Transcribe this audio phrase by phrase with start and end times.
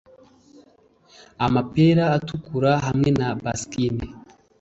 [1.45, 4.05] Amapera atukura hamwe na baskine